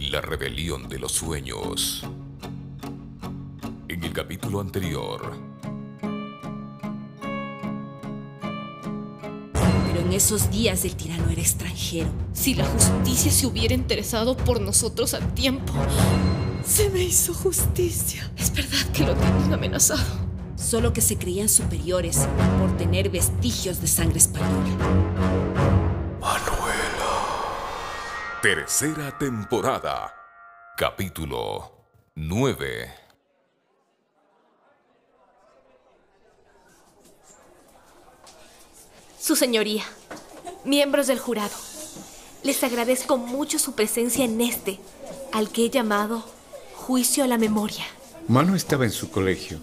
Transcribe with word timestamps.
La 0.00 0.20
rebelión 0.20 0.88
de 0.88 0.98
los 0.98 1.12
sueños. 1.12 2.02
En 3.88 4.04
el 4.04 4.12
capítulo 4.12 4.60
anterior. 4.60 5.36
Pero 9.52 10.00
en 10.00 10.12
esos 10.12 10.50
días 10.50 10.84
el 10.84 10.94
tirano 10.94 11.28
era 11.30 11.40
extranjero. 11.40 12.08
Si 12.32 12.54
la 12.54 12.64
justicia 12.64 13.30
se 13.32 13.46
hubiera 13.46 13.74
interesado 13.74 14.36
por 14.36 14.60
nosotros 14.60 15.14
a 15.14 15.20
tiempo, 15.34 15.74
se 16.64 16.88
me 16.90 17.02
hizo 17.02 17.34
justicia. 17.34 18.30
Es 18.38 18.52
verdad 18.52 18.86
que 18.94 19.04
lo 19.04 19.14
tienen 19.14 19.52
amenazado. 19.52 20.28
Solo 20.56 20.92
que 20.92 21.00
se 21.00 21.18
creían 21.18 21.48
superiores 21.48 22.26
por 22.60 22.76
tener 22.76 23.10
vestigios 23.10 23.80
de 23.80 23.88
sangre 23.88 24.18
española. 24.18 25.47
Tercera 28.48 29.12
temporada. 29.18 30.10
Capítulo 30.74 31.70
9. 32.14 32.90
Su 39.20 39.36
señoría, 39.36 39.84
miembros 40.64 41.08
del 41.08 41.18
jurado, 41.18 41.54
les 42.42 42.64
agradezco 42.64 43.18
mucho 43.18 43.58
su 43.58 43.74
presencia 43.74 44.24
en 44.24 44.40
este, 44.40 44.80
al 45.34 45.50
que 45.50 45.66
he 45.66 45.68
llamado 45.68 46.24
Juicio 46.74 47.24
a 47.24 47.26
la 47.26 47.36
Memoria. 47.36 47.84
Mano 48.28 48.56
estaba 48.56 48.86
en 48.86 48.92
su 48.92 49.10
colegio, 49.10 49.58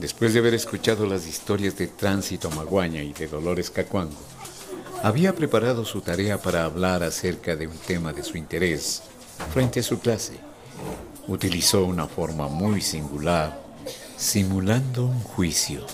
después 0.00 0.32
de 0.32 0.40
haber 0.40 0.54
escuchado 0.54 1.06
las 1.06 1.28
historias 1.28 1.78
de 1.78 1.86
Tránsito 1.86 2.50
Maguaña 2.50 3.00
y 3.00 3.12
de 3.12 3.28
Dolores 3.28 3.70
Cacuango. 3.70 4.37
Había 5.02 5.32
preparado 5.32 5.84
su 5.84 6.00
tarea 6.00 6.38
para 6.38 6.64
hablar 6.64 7.04
acerca 7.04 7.54
de 7.54 7.68
un 7.68 7.78
tema 7.78 8.12
de 8.12 8.24
su 8.24 8.36
interés 8.36 9.02
frente 9.52 9.78
a 9.78 9.82
su 9.84 10.00
clase. 10.00 10.38
Utilizó 11.28 11.84
una 11.84 12.08
forma 12.08 12.48
muy 12.48 12.80
singular, 12.80 13.60
simulando 14.16 15.04
un 15.04 15.22
juicio. 15.22 15.86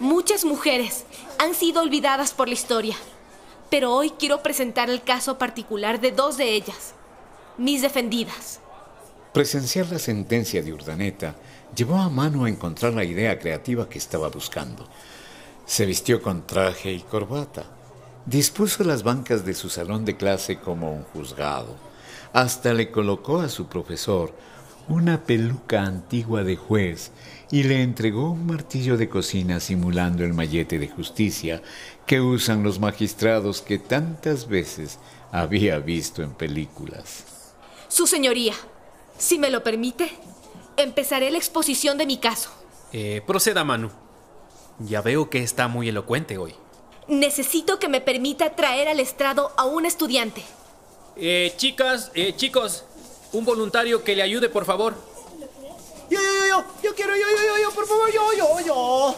Muchas 0.00 0.46
mujeres 0.46 1.04
han 1.38 1.54
sido 1.54 1.82
olvidadas 1.82 2.32
por 2.32 2.48
la 2.48 2.54
historia, 2.54 2.96
pero 3.68 3.92
hoy 3.92 4.10
quiero 4.18 4.42
presentar 4.42 4.88
el 4.88 5.02
caso 5.02 5.36
particular 5.36 6.00
de 6.00 6.12
dos 6.12 6.38
de 6.38 6.54
ellas, 6.54 6.94
mis 7.58 7.82
defendidas. 7.82 8.60
Presenciar 9.34 9.86
la 9.90 9.98
sentencia 9.98 10.62
de 10.62 10.72
Urdaneta 10.72 11.34
llevó 11.76 11.96
a 11.96 12.08
Mano 12.08 12.46
a 12.46 12.48
encontrar 12.48 12.94
la 12.94 13.04
idea 13.04 13.38
creativa 13.38 13.86
que 13.86 13.98
estaba 13.98 14.28
buscando. 14.28 14.88
Se 15.66 15.84
vistió 15.84 16.22
con 16.22 16.46
traje 16.46 16.92
y 16.92 17.00
corbata. 17.00 17.64
Dispuso 18.24 18.84
las 18.84 19.02
bancas 19.02 19.44
de 19.44 19.52
su 19.52 19.68
salón 19.68 20.04
de 20.04 20.16
clase 20.16 20.58
como 20.58 20.92
un 20.92 21.02
juzgado. 21.02 21.76
Hasta 22.32 22.72
le 22.72 22.90
colocó 22.90 23.40
a 23.40 23.48
su 23.48 23.66
profesor 23.66 24.32
una 24.88 25.24
peluca 25.24 25.82
antigua 25.82 26.44
de 26.44 26.54
juez 26.54 27.10
y 27.50 27.64
le 27.64 27.82
entregó 27.82 28.30
un 28.30 28.46
martillo 28.46 28.96
de 28.96 29.08
cocina 29.08 29.58
simulando 29.58 30.24
el 30.24 30.32
mallete 30.32 30.78
de 30.78 30.88
justicia 30.88 31.62
que 32.06 32.20
usan 32.20 32.62
los 32.62 32.78
magistrados 32.78 33.60
que 33.60 33.78
tantas 33.78 34.48
veces 34.48 35.00
había 35.32 35.78
visto 35.80 36.22
en 36.22 36.30
películas. 36.30 37.24
Su 37.88 38.06
señoría, 38.06 38.54
si 39.18 39.38
me 39.38 39.50
lo 39.50 39.64
permite, 39.64 40.10
empezaré 40.76 41.30
la 41.32 41.38
exposición 41.38 41.98
de 41.98 42.06
mi 42.06 42.18
caso. 42.18 42.50
Eh, 42.92 43.22
proceda, 43.26 43.64
Manu. 43.64 44.05
Ya 44.78 45.00
veo 45.00 45.30
que 45.30 45.42
está 45.42 45.68
muy 45.68 45.88
elocuente 45.88 46.38
hoy. 46.38 46.54
Necesito 47.08 47.78
que 47.78 47.88
me 47.88 48.00
permita 48.00 48.56
traer 48.56 48.88
al 48.88 49.00
estrado 49.00 49.52
a 49.56 49.64
un 49.64 49.86
estudiante. 49.86 50.42
Eh, 51.16 51.54
chicas, 51.56 52.10
eh, 52.14 52.34
chicos, 52.36 52.84
un 53.32 53.44
voluntario 53.44 54.04
que 54.04 54.14
le 54.14 54.22
ayude, 54.22 54.48
por 54.48 54.64
favor. 54.64 54.94
Yo, 56.10 56.20
yo, 56.20 56.20
yo, 56.20 56.48
yo, 56.48 56.64
yo 56.82 56.94
quiero, 56.94 57.14
yo, 57.14 57.22
yo, 57.22 57.46
yo, 57.46 57.62
yo, 57.62 57.70
por 57.72 57.86
favor, 57.86 58.12
yo, 58.12 58.32
yo, 58.36 58.66
yo. 58.66 59.16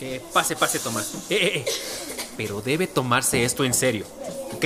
Eh, 0.00 0.20
pase, 0.32 0.54
pase, 0.54 0.78
Tomás. 0.78 1.14
Eh, 1.30 1.36
eh, 1.36 1.58
eh. 1.58 1.64
Pero 2.36 2.60
debe 2.60 2.86
tomarse 2.86 3.44
esto 3.44 3.64
en 3.64 3.72
serio, 3.72 4.04
¿ok? 4.52 4.64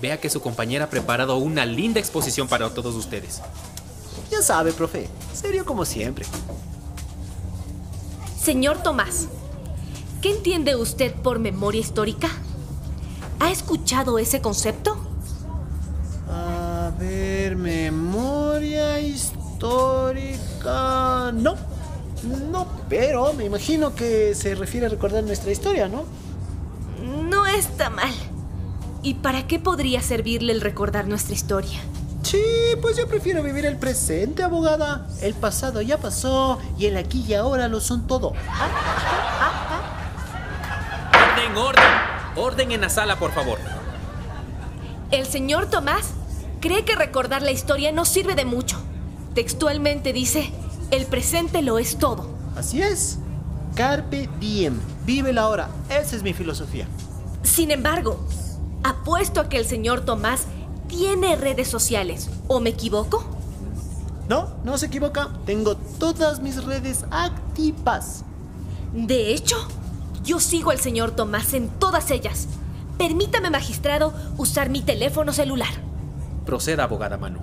Vea 0.00 0.20
que 0.20 0.30
su 0.30 0.40
compañera 0.40 0.84
ha 0.84 0.90
preparado 0.90 1.36
una 1.38 1.66
linda 1.66 1.98
exposición 1.98 2.46
para 2.46 2.72
todos 2.72 2.94
ustedes. 2.94 3.40
Ya 4.30 4.42
sabe, 4.42 4.72
profe, 4.72 5.08
serio 5.34 5.64
como 5.64 5.84
siempre. 5.84 6.24
Señor 8.48 8.82
Tomás, 8.82 9.28
¿qué 10.22 10.30
entiende 10.30 10.74
usted 10.74 11.12
por 11.12 11.38
memoria 11.38 11.82
histórica? 11.82 12.30
¿Ha 13.40 13.50
escuchado 13.50 14.18
ese 14.18 14.40
concepto? 14.40 14.96
A 16.30 16.90
ver, 16.98 17.56
memoria 17.56 19.00
histórica. 19.00 20.40
No, 21.34 21.56
no, 22.50 22.66
pero 22.88 23.34
me 23.34 23.44
imagino 23.44 23.94
que 23.94 24.34
se 24.34 24.54
refiere 24.54 24.86
a 24.86 24.88
recordar 24.88 25.24
nuestra 25.24 25.52
historia, 25.52 25.86
¿no? 25.86 26.04
No 27.28 27.46
está 27.46 27.90
mal. 27.90 28.14
¿Y 29.02 29.12
para 29.16 29.46
qué 29.46 29.58
podría 29.58 30.00
servirle 30.00 30.54
el 30.54 30.62
recordar 30.62 31.06
nuestra 31.06 31.34
historia? 31.34 31.80
Sí, 32.28 32.44
pues 32.82 32.94
yo 32.98 33.08
prefiero 33.08 33.42
vivir 33.42 33.64
el 33.64 33.78
presente, 33.78 34.42
abogada. 34.42 35.06
El 35.22 35.32
pasado 35.32 35.80
ya 35.80 35.96
pasó 35.96 36.58
y 36.78 36.84
el 36.84 36.98
aquí 36.98 37.24
y 37.26 37.32
ahora 37.32 37.68
lo 37.68 37.80
son 37.80 38.06
todo. 38.06 38.34
Orden, 41.14 41.56
orden. 41.56 41.84
Orden 42.36 42.72
en 42.72 42.82
la 42.82 42.90
sala, 42.90 43.18
por 43.18 43.32
favor. 43.32 43.58
El 45.10 45.24
señor 45.24 45.70
Tomás 45.70 46.10
cree 46.60 46.84
que 46.84 46.94
recordar 46.96 47.40
la 47.40 47.50
historia 47.50 47.92
no 47.92 48.04
sirve 48.04 48.34
de 48.34 48.44
mucho. 48.44 48.76
Textualmente 49.34 50.12
dice, 50.12 50.52
el 50.90 51.06
presente 51.06 51.62
lo 51.62 51.78
es 51.78 51.96
todo. 51.96 52.28
Así 52.58 52.82
es. 52.82 53.20
Carpe 53.74 54.28
diem. 54.38 54.78
Vive 55.06 55.32
la 55.32 55.48
hora. 55.48 55.70
Esa 55.88 56.14
es 56.14 56.22
mi 56.22 56.34
filosofía. 56.34 56.86
Sin 57.42 57.70
embargo, 57.70 58.20
apuesto 58.82 59.40
a 59.40 59.48
que 59.48 59.56
el 59.56 59.64
señor 59.64 60.02
Tomás 60.02 60.46
tiene 60.88 61.36
redes 61.36 61.68
sociales. 61.68 62.30
¿O 62.48 62.60
me 62.60 62.70
equivoco? 62.70 63.24
No, 64.28 64.48
no 64.64 64.76
se 64.78 64.86
equivoca. 64.86 65.28
Tengo 65.46 65.76
todas 65.76 66.40
mis 66.40 66.64
redes 66.64 67.04
activas. 67.10 68.24
De 68.92 69.32
hecho, 69.32 69.56
yo 70.24 70.40
sigo 70.40 70.70
al 70.70 70.78
señor 70.78 71.12
Tomás 71.12 71.54
en 71.54 71.68
todas 71.68 72.10
ellas. 72.10 72.48
Permítame, 72.98 73.50
magistrado, 73.50 74.12
usar 74.36 74.70
mi 74.70 74.82
teléfono 74.82 75.32
celular. 75.32 75.72
Proceda, 76.44 76.84
abogada 76.84 77.16
Manu. 77.16 77.40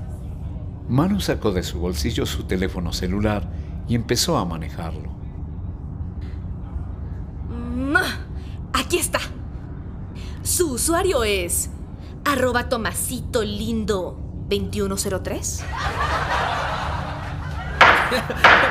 Manu 0.90 1.22
sacó 1.22 1.52
de 1.52 1.64
su 1.64 1.80
bolsillo 1.80 2.26
su 2.26 2.44
teléfono 2.44 2.92
celular 2.92 3.48
y 3.88 3.96
empezó 3.96 4.38
a 4.38 4.46
manejarlo. 4.46 5.16
Aquí 8.74 8.98
está. 8.98 9.20
Su 10.44 10.74
usuario 10.74 11.24
es 11.24 11.70
arroba 12.26 12.68
Tomasito 12.70 13.44
Lindo 13.44 14.20
2103. 14.50 15.64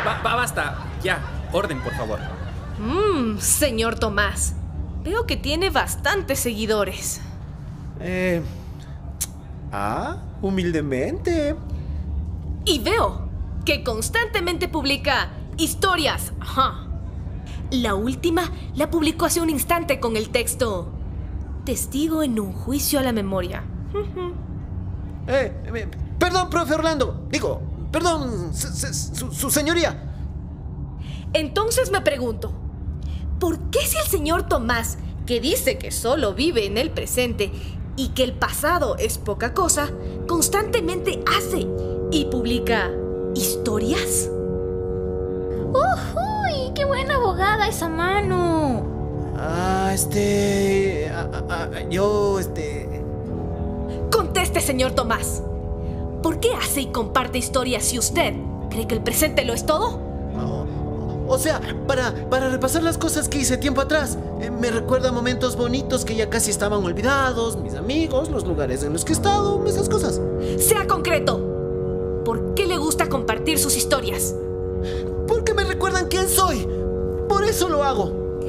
ba- 0.04 0.20
ba- 0.22 0.36
basta. 0.36 0.76
Ya. 1.02 1.18
Orden, 1.52 1.80
por 1.80 1.92
favor. 1.94 2.18
Mmm, 2.78 3.38
señor 3.38 3.98
Tomás. 3.98 4.54
Veo 5.02 5.26
que 5.26 5.36
tiene 5.36 5.70
bastantes 5.70 6.40
seguidores. 6.40 7.20
Eh. 8.00 8.42
Ah, 9.72 10.16
humildemente. 10.42 11.54
Y 12.64 12.78
veo 12.80 13.28
que 13.64 13.84
constantemente 13.84 14.68
publica 14.68 15.28
historias. 15.58 16.32
Ajá. 16.40 16.86
La 17.70 17.94
última 17.94 18.50
la 18.74 18.90
publicó 18.90 19.26
hace 19.26 19.40
un 19.40 19.50
instante 19.50 20.00
con 20.00 20.16
el 20.16 20.30
texto 20.30 20.92
Testigo 21.64 22.22
en 22.22 22.38
un 22.38 22.52
juicio 22.52 22.98
a 22.98 23.02
la 23.02 23.12
memoria. 23.12 23.64
Eh, 25.26 25.52
eh, 25.74 25.88
perdón, 26.18 26.50
profe 26.50 26.74
Orlando. 26.74 27.26
Digo, 27.30 27.60
perdón, 27.90 28.52
su, 28.54 29.32
su 29.32 29.50
señoría. 29.50 30.12
Entonces 31.32 31.90
me 31.90 32.00
pregunto, 32.00 32.52
¿por 33.40 33.58
qué 33.70 33.80
si 33.80 33.96
el 33.98 34.06
señor 34.06 34.48
Tomás, 34.48 34.98
que 35.26 35.40
dice 35.40 35.78
que 35.78 35.90
solo 35.90 36.34
vive 36.34 36.66
en 36.66 36.76
el 36.78 36.90
presente 36.90 37.50
y 37.96 38.08
que 38.08 38.24
el 38.24 38.32
pasado 38.32 38.96
es 38.98 39.18
poca 39.18 39.54
cosa, 39.54 39.88
constantemente 40.26 41.22
hace 41.26 41.66
y 42.10 42.26
publica 42.26 42.90
historias. 43.34 44.30
¡Uy! 45.72 46.72
¡Qué 46.74 46.84
buena 46.84 47.16
abogada 47.16 47.68
esa 47.68 47.88
mano! 47.88 48.86
Ah, 49.36 49.90
este... 49.92 50.73
ah, 51.48 51.68
yo, 51.90 52.38
este... 52.38 52.88
Conteste, 54.10 54.60
señor 54.60 54.92
Tomás. 54.92 55.42
¿Por 56.22 56.40
qué 56.40 56.48
hace 56.54 56.82
y 56.82 56.86
comparte 56.86 57.38
historias 57.38 57.84
si 57.84 57.98
usted 57.98 58.34
cree 58.70 58.86
que 58.86 58.94
el 58.94 59.02
presente 59.02 59.44
lo 59.44 59.52
es 59.52 59.66
todo? 59.66 60.00
O 61.26 61.38
sea, 61.38 61.60
para, 61.86 62.12
para 62.28 62.50
repasar 62.50 62.82
las 62.82 62.98
cosas 62.98 63.28
que 63.28 63.38
hice 63.38 63.56
tiempo 63.56 63.80
atrás, 63.80 64.18
eh, 64.40 64.50
me 64.50 64.70
recuerda 64.70 65.10
momentos 65.10 65.56
bonitos 65.56 66.04
que 66.04 66.14
ya 66.14 66.28
casi 66.28 66.50
estaban 66.50 66.84
olvidados, 66.84 67.56
mis 67.56 67.74
amigos, 67.74 68.30
los 68.30 68.46
lugares 68.46 68.82
en 68.82 68.92
los 68.92 69.04
que 69.04 69.12
he 69.12 69.16
estado, 69.16 69.64
esas 69.66 69.88
cosas. 69.88 70.20
Sea 70.58 70.86
concreto. 70.86 72.22
¿Por 72.24 72.54
qué 72.54 72.66
le 72.66 72.76
gusta 72.76 73.08
compartir 73.08 73.58
sus 73.58 73.76
historias? 73.76 74.34
Porque 75.26 75.54
me 75.54 75.64
recuerdan 75.64 76.08
quién 76.08 76.28
soy. 76.28 76.68
Por 77.28 77.44
eso 77.44 77.68
lo 77.68 77.84
hago. 77.84 78.40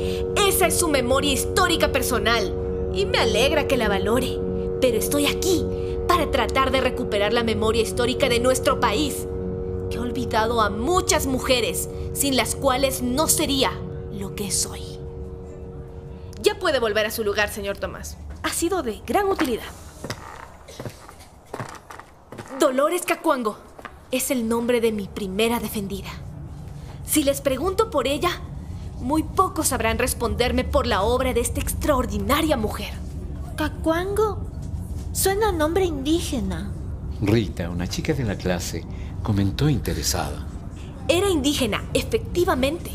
Esa 0.47 0.67
es 0.67 0.77
su 0.77 0.89
memoria 0.89 1.31
histórica 1.31 1.91
personal 1.93 2.64
y 2.95 3.05
me 3.05 3.19
alegra 3.19 3.67
que 3.67 3.77
la 3.77 3.89
valore. 3.89 4.39
Pero 4.81 4.97
estoy 4.97 5.27
aquí 5.27 5.65
para 6.07 6.31
tratar 6.31 6.71
de 6.71 6.81
recuperar 6.81 7.33
la 7.33 7.43
memoria 7.43 7.81
histórica 7.81 8.29
de 8.29 8.39
nuestro 8.39 8.79
país, 8.79 9.27
que 9.89 9.97
ha 9.97 10.01
olvidado 10.01 10.61
a 10.61 10.69
muchas 10.69 11.27
mujeres 11.27 11.89
sin 12.13 12.35
las 12.35 12.55
cuales 12.55 13.01
no 13.01 13.27
sería 13.27 13.71
lo 14.11 14.35
que 14.35 14.51
soy. 14.51 14.81
Ya 16.41 16.57
puede 16.59 16.79
volver 16.79 17.05
a 17.05 17.11
su 17.11 17.23
lugar, 17.23 17.49
señor 17.49 17.77
Tomás. 17.77 18.17
Ha 18.43 18.49
sido 18.49 18.83
de 18.83 19.01
gran 19.05 19.27
utilidad. 19.27 19.65
Dolores 22.59 23.01
Cacuango 23.03 23.57
es 24.11 24.31
el 24.31 24.47
nombre 24.47 24.79
de 24.79 24.91
mi 24.91 25.07
primera 25.07 25.59
defendida. 25.59 26.09
Si 27.05 27.23
les 27.23 27.41
pregunto 27.41 27.89
por 27.89 28.07
ella, 28.07 28.41
muy 28.99 29.23
pocos 29.23 29.67
sabrán 29.67 29.97
responderme 29.97 30.63
por 30.63 30.87
la 30.87 31.01
obra 31.03 31.33
de 31.33 31.41
esta 31.41 31.59
extraordinaria 31.59 32.57
mujer. 32.57 32.93
¿Cacuango? 33.55 34.39
Suena 35.13 35.49
a 35.49 35.51
nombre 35.51 35.85
indígena. 35.85 36.71
Rita, 37.21 37.69
una 37.69 37.87
chica 37.87 38.13
de 38.13 38.23
la 38.23 38.35
clase, 38.35 38.83
comentó 39.23 39.69
interesada. 39.69 40.45
Era 41.07 41.29
indígena, 41.29 41.83
efectivamente. 41.93 42.91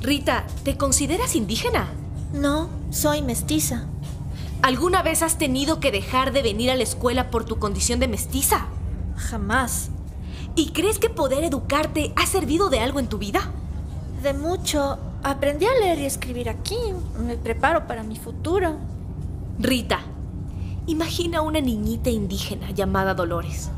Rita, 0.00 0.46
¿te 0.62 0.76
consideras 0.76 1.34
indígena? 1.34 1.88
No, 2.32 2.68
soy 2.90 3.22
mestiza. 3.22 3.86
¿Alguna 4.62 5.02
vez 5.02 5.22
has 5.22 5.38
tenido 5.38 5.80
que 5.80 5.90
dejar 5.90 6.32
de 6.32 6.42
venir 6.42 6.70
a 6.70 6.76
la 6.76 6.82
escuela 6.82 7.30
por 7.30 7.44
tu 7.44 7.58
condición 7.58 8.00
de 8.00 8.08
mestiza? 8.08 8.66
Jamás. 9.16 9.90
¿Y 10.54 10.72
crees 10.72 10.98
que 10.98 11.10
poder 11.10 11.44
educarte 11.44 12.12
ha 12.16 12.26
servido 12.26 12.68
de 12.70 12.80
algo 12.80 13.00
en 13.00 13.08
tu 13.08 13.18
vida? 13.18 13.50
De 14.26 14.34
mucho. 14.34 14.98
Aprendí 15.22 15.66
a 15.66 15.74
leer 15.78 16.00
y 16.00 16.04
escribir 16.04 16.48
aquí. 16.48 16.74
Me 17.16 17.36
preparo 17.36 17.86
para 17.86 18.02
mi 18.02 18.16
futuro. 18.16 18.74
Rita, 19.56 20.00
imagina 20.88 21.42
una 21.42 21.60
niñita 21.60 22.10
indígena 22.10 22.72
llamada 22.72 23.14
Dolores. 23.14 23.70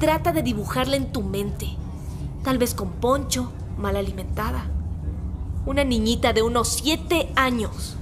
Trata 0.00 0.32
de 0.32 0.42
dibujarla 0.42 0.96
en 0.96 1.12
tu 1.12 1.20
mente. 1.20 1.68
Tal 2.44 2.56
vez 2.56 2.72
con 2.72 2.92
poncho, 2.92 3.52
mal 3.76 3.96
alimentada. 3.98 4.64
Una 5.66 5.84
niñita 5.84 6.32
de 6.32 6.40
unos 6.40 6.68
siete 6.68 7.30
años. 7.36 7.98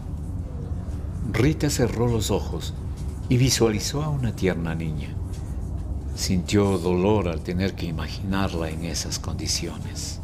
Rita 1.33 1.69
cerró 1.69 2.07
los 2.07 2.31
ojos 2.31 2.75
y 3.29 3.39
visualizó 3.39 4.05
a 4.05 4.09
una 4.09 4.37
tierna 4.37 4.77
niña. 4.77 5.09
Sintió 6.15 6.79
dolor 6.79 7.27
al 7.27 7.41
tener 7.41 7.75
que 7.75 7.87
imaginarla 7.87 8.71
en 8.71 8.85
esas 8.85 9.19
condiciones. 9.19 10.22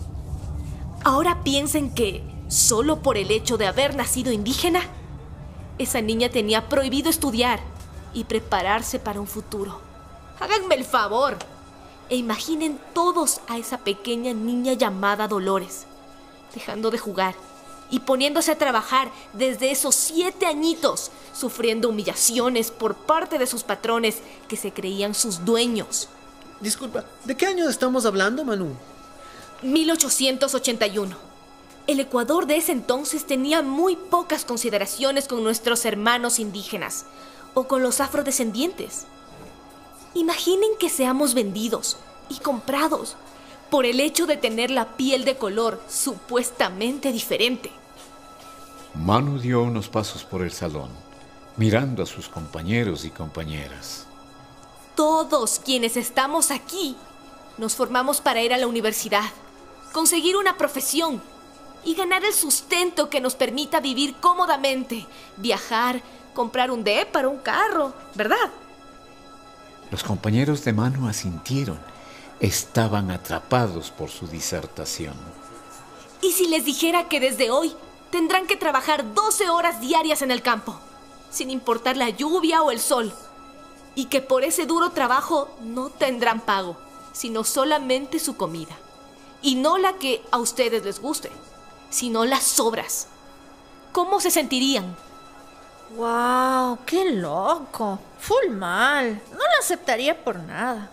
Ahora 1.09 1.43
piensen 1.43 1.95
que, 1.95 2.23
solo 2.49 3.01
por 3.01 3.17
el 3.17 3.31
hecho 3.31 3.57
de 3.57 3.67
haber 3.67 3.97
nacido 3.97 4.31
indígena, 4.31 4.83
esa 5.79 6.03
niña 6.03 6.29
tenía 6.29 6.69
prohibido 6.69 7.09
estudiar 7.09 7.61
y 8.13 8.25
prepararse 8.25 8.99
para 8.99 9.19
un 9.19 9.27
futuro. 9.27 9.81
Háganme 10.39 10.75
el 10.75 10.85
favor 10.85 11.39
e 12.11 12.17
imaginen 12.17 12.79
todos 12.93 13.41
a 13.49 13.57
esa 13.57 13.79
pequeña 13.79 14.35
niña 14.35 14.75
llamada 14.75 15.29
Dolores, 15.29 15.87
dejando 16.55 16.91
de 16.91 16.99
jugar 16.99 17.35
y 17.91 18.01
poniéndose 18.01 18.53
a 18.53 18.59
trabajar 18.59 19.11
desde 19.33 19.71
esos 19.71 19.95
siete 19.95 20.45
añitos, 20.45 21.11
sufriendo 21.33 21.89
humillaciones 21.89 22.71
por 22.71 22.95
parte 22.95 23.39
de 23.39 23.47
sus 23.47 23.63
patrones 23.63 24.19
que 24.47 24.59
se 24.59 24.75
creían 24.75 25.15
sus 25.15 25.47
dueños. 25.47 26.11
Disculpa, 26.61 27.07
¿de 27.25 27.35
qué 27.35 27.47
año 27.47 27.67
estamos 27.67 28.05
hablando, 28.05 28.45
Manu? 28.45 28.77
1881. 29.63 31.17
El 31.87 32.01
Ecuador 32.01 32.47
de 32.47 32.57
ese 32.57 32.73
entonces 32.73 33.27
tenía 33.27 33.63
muy 33.63 33.97
pocas 33.97 34.45
consideraciones 34.45 35.27
con 35.27 35.43
nuestros 35.43 35.85
hermanos 35.85 36.39
indígenas 36.39 37.07
o 37.55 37.67
con 37.67 37.83
los 37.83 38.01
afrodescendientes. 38.01 39.07
Imaginen 40.15 40.71
que 40.79 40.89
seamos 40.89 41.35
vendidos 41.35 41.97
y 42.29 42.37
comprados 42.37 43.17
por 43.71 43.85
el 43.85 44.01
hecho 44.01 44.27
de 44.27 44.37
tener 44.37 44.71
la 44.71 44.97
piel 44.97 45.25
de 45.25 45.37
color 45.37 45.83
supuestamente 45.89 47.13
diferente. 47.13 47.71
Manu 48.95 49.39
dio 49.39 49.63
unos 49.63 49.89
pasos 49.89 50.25
por 50.25 50.43
el 50.43 50.53
salón, 50.53 50.91
mirando 51.57 52.03
a 52.03 52.07
sus 52.07 52.29
compañeros 52.29 53.05
y 53.05 53.11
compañeras. 53.11 54.07
Todos 54.95 55.61
quienes 55.65 55.97
estamos 55.97 56.51
aquí 56.51 56.97
nos 57.59 57.75
formamos 57.75 58.21
para 58.21 58.43
ir 58.43 58.55
a 58.55 58.59
la 58.59 58.67
universidad, 58.67 59.31
conseguir 59.93 60.37
una 60.37 60.57
profesión 60.57 61.21
y 61.85 61.95
ganar 61.95 62.25
el 62.25 62.33
sustento 62.33 63.09
que 63.09 63.21
nos 63.21 63.35
permita 63.35 63.81
vivir 63.81 64.17
cómodamente, 64.21 65.07
viajar, 65.37 66.03
comprar 66.35 66.71
un 66.71 66.85
D 66.85 67.07
para 67.07 67.29
un 67.29 67.39
carro, 67.39 67.93
¿verdad? 68.15 68.51
Los 69.91 70.05
compañeros 70.05 70.65
de 70.65 70.73
Manu 70.73 71.09
asintieron. 71.09 71.79
Estaban 72.41 73.11
atrapados 73.11 73.91
por 73.91 74.11
su 74.11 74.27
disertación. 74.27 75.15
¿Y 76.21 76.33
si 76.33 76.47
les 76.47 76.65
dijera 76.65 77.09
que 77.09 77.21
desde 77.21 77.51
hoy 77.51 77.75
tendrán 78.11 78.47
que 78.47 78.57
trabajar 78.57 79.15
12 79.15 79.51
horas 79.51 79.81
diarias 79.81 80.23
en 80.23 80.31
el 80.31 80.43
campo, 80.43 80.79
sin 81.31 81.51
importar 81.51 81.97
la 81.97 82.11
lluvia 82.11 82.63
o 82.63 82.71
el 82.71 82.81
sol? 82.81 83.13
Y 83.95 84.05
que 84.05 84.21
por 84.21 84.45
ese 84.45 84.67
duro 84.67 84.91
trabajo 84.91 85.49
no 85.63 85.91
tendrán 85.91 86.41
pago, 86.41 86.77
sino 87.13 87.43
solamente 87.43 88.19
su 88.19 88.37
comida. 88.37 88.77
Y 89.43 89.55
no 89.55 89.79
la 89.79 89.95
que 89.95 90.23
a 90.31 90.39
ustedes 90.39 90.85
les 90.85 91.01
guste, 91.01 91.31
sino 91.91 92.25
las 92.25 92.43
sobras. 92.43 93.09
¿Cómo 93.93 94.21
se 94.21 94.31
sentirían? 94.31 94.97
¡Wow! 95.97 96.79
¡Qué 96.85 97.13
loco! 97.13 97.99
Full 98.19 98.51
mal. 98.51 99.23
No 99.31 99.39
lo 99.39 99.61
aceptaría 99.61 100.23
por 100.23 100.39
nada. 100.41 100.91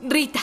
Rita, 0.00 0.40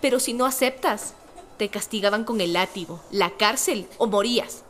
pero 0.00 0.20
si 0.20 0.34
no 0.34 0.44
aceptas, 0.44 1.14
te 1.56 1.68
castigaban 1.68 2.24
con 2.24 2.40
el 2.40 2.52
látigo, 2.52 3.00
la 3.10 3.30
cárcel 3.30 3.88
o 3.98 4.06
morías. 4.06 4.62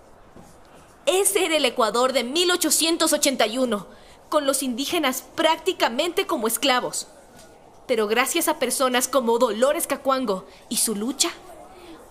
Ese 1.07 1.47
era 1.47 1.57
el 1.57 1.65
Ecuador 1.65 2.13
de 2.13 2.23
1881, 2.25 3.87
con 4.29 4.47
los 4.47 4.63
indígenas 4.63 5.25
prácticamente 5.35 6.27
como 6.27 6.47
esclavos. 6.47 7.09
Pero 7.89 8.07
gracias 8.07 8.49
a 8.49 8.59
personas 8.59 9.09
como 9.09 9.39
Dolores 9.39 9.87
Cacuango 9.87 10.45
y 10.69 10.77
su 10.77 10.95
lucha, 10.95 11.31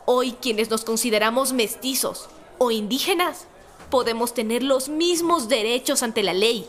hoy 0.05 0.31
quienes 0.31 0.71
nos 0.71 0.83
consideramos 0.83 1.53
mestizos 1.53 2.27
o 2.57 2.71
indígenas, 2.71 3.45
podemos 3.91 4.33
tener 4.33 4.63
los 4.63 4.89
mismos 4.89 5.47
derechos 5.47 6.01
ante 6.01 6.23
la 6.23 6.33
ley. 6.33 6.67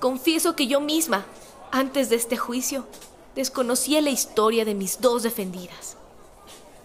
Confieso 0.00 0.56
que 0.56 0.66
yo 0.66 0.80
misma, 0.80 1.24
antes 1.70 2.10
de 2.10 2.16
este 2.16 2.36
juicio, 2.36 2.84
desconocía 3.36 4.00
la 4.00 4.10
historia 4.10 4.64
de 4.64 4.74
mis 4.74 5.00
dos 5.00 5.22
defendidas. 5.22 5.96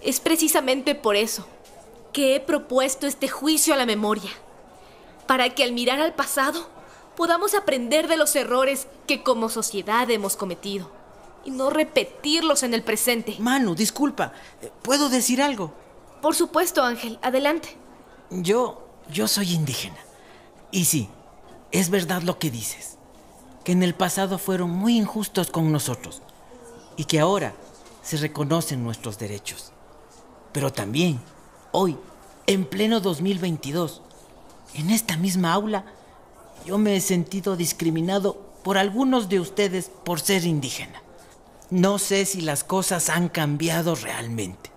Es 0.02 0.20
precisamente 0.20 0.94
por 0.94 1.16
eso 1.16 1.48
que 2.14 2.36
he 2.36 2.40
propuesto 2.40 3.08
este 3.08 3.28
juicio 3.30 3.74
a 3.74 3.78
la 3.78 3.88
memoria, 3.88 4.30
para 5.26 5.50
que 5.56 5.64
al 5.64 5.72
mirar 5.72 6.00
al 6.02 6.14
pasado 6.14 6.68
podamos 7.16 7.56
aprender 7.56 8.08
de 8.08 8.16
los 8.16 8.36
errores 8.36 8.86
que 9.08 9.24
como 9.24 9.50
sociedad 9.50 10.08
hemos 10.12 10.38
cometido 10.38 10.96
y 11.48 11.51
no 11.51 11.70
repetirlos 11.70 12.63
en 12.63 12.74
el 12.74 12.84
presente. 12.84 13.38
Manu, 13.39 13.74
disculpa, 13.74 14.34
¿puedo 14.82 15.08
decir 15.08 15.42
algo? 15.42 15.74
Por 16.22 16.36
supuesto, 16.36 16.84
Ángel, 16.84 17.20
adelante. 17.22 17.77
Yo, 18.30 18.86
yo 19.10 19.30
soy 19.30 19.54
indígena. 19.54 19.96
Y 20.72 20.84
sí, 20.84 21.10
es 21.72 21.89
verdad 21.89 22.22
lo 22.24 22.38
que 22.38 22.51
dices, 22.51 22.98
que 23.63 23.72
en 23.72 23.82
el 23.82 23.96
pasado 23.96 24.39
fueron 24.39 24.72
muy 24.72 24.98
injustos 24.98 25.50
con 25.50 25.72
nosotros 25.72 26.22
y 26.98 27.06
que 27.06 27.22
ahora 27.22 27.54
se 28.04 28.18
reconocen 28.18 28.84
nuestros 28.84 29.18
derechos. 29.18 29.72
Pero 30.51 30.74
también, 30.74 31.18
hoy, 31.72 31.98
en 32.46 32.66
pleno 32.66 33.00
2022, 33.00 34.01
en 34.74 34.89
esta 34.89 35.16
misma 35.16 35.54
aula, 35.54 35.86
yo 36.66 36.77
me 36.77 36.98
he 36.98 37.00
sentido 37.00 37.56
discriminado 37.56 38.36
por 38.63 38.77
algunos 38.77 39.30
de 39.30 39.39
ustedes 39.39 39.89
por 40.04 40.20
ser 40.20 40.44
indígena. 40.44 41.07
No 41.70 42.00
sé 42.00 42.24
si 42.26 42.40
las 42.40 42.64
cosas 42.64 43.10
han 43.10 43.28
cambiado 43.28 43.94
realmente. 43.96 44.72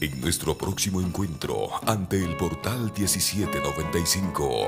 En 0.00 0.18
nuestro 0.22 0.56
próximo 0.56 1.02
encuentro 1.02 1.68
ante 1.86 2.24
el 2.24 2.38
portal 2.38 2.90
1795. 2.96 4.66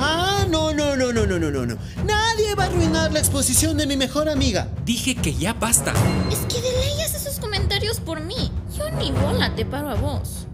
Ah, 0.00 0.44
no, 0.50 0.74
no, 0.74 0.96
no, 0.96 1.12
no, 1.12 1.24
no, 1.24 1.38
no, 1.38 1.50
no, 1.50 1.64
no. 1.64 1.76
Nadie 2.04 2.56
va 2.56 2.64
a 2.64 2.66
arruinar 2.66 3.12
la 3.12 3.20
exposición 3.20 3.76
de 3.76 3.86
mi 3.86 3.96
mejor 3.96 4.28
amiga. 4.28 4.68
Dije 4.84 5.14
que 5.14 5.32
ya 5.32 5.52
basta. 5.52 5.92
Es 6.28 6.40
que 6.52 6.60
de 6.60 6.72
ley 6.72 7.00
hace 7.04 7.18
esos 7.18 7.38
comentarios 7.38 8.00
por 8.00 8.20
mí. 8.20 8.50
Yo 8.76 8.90
ni 8.90 9.12
bola 9.12 9.54
te 9.54 9.64
paro 9.64 9.90
a 9.90 9.94
vos. 9.94 10.48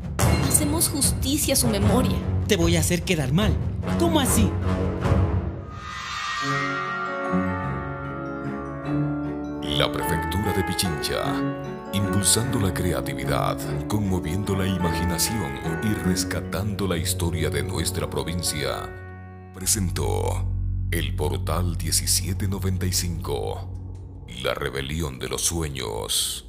Hacemos 0.47 0.91
justicia 0.91 1.55
a 1.55 1.57
su 1.57 1.67
memoria. 1.67 2.34
Te 2.47 2.57
voy 2.57 2.77
a 2.77 2.81
hacer 2.81 3.05
quedar 3.05 3.33
mal. 3.33 3.55
¿Cómo 3.99 4.21
así? 4.21 4.51
La 9.63 9.91
prefectura 9.91 10.53
de 10.53 10.63
Pichincha, 10.65 11.23
impulsando 11.95 12.61
la 12.61 12.75
creatividad, 12.75 13.59
conmoviendo 13.89 14.55
la 14.55 14.67
imaginación 14.67 15.59
y 15.83 15.95
rescatando 15.95 16.87
la 16.87 16.99
historia 16.99 17.49
de 17.49 17.63
nuestra 17.63 18.11
provincia, 18.11 18.91
presentó 19.55 20.47
el 20.91 21.17
portal 21.17 21.79
1795, 21.83 23.71
la 24.43 24.53
rebelión 24.53 25.19
de 25.19 25.31
los 25.31 25.43
sueños. 25.43 26.44